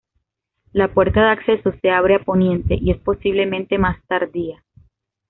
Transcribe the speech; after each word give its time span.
La 0.73 0.87
puerta 0.95 1.21
de 1.21 1.29
acceso 1.29 1.73
se 1.79 1.91
abre 1.91 2.15
a 2.15 2.23
poniente, 2.23 2.73
y 2.75 2.89
es 2.89 2.97
posiblemente 2.97 3.77
más 3.77 4.03
tardía. 4.07 4.63